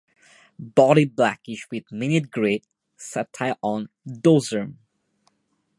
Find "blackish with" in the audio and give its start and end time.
1.05-1.91